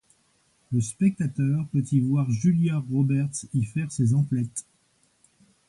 [0.71, 4.65] Le spectateur peut y voir Julia Roberts y faire ses emplettes.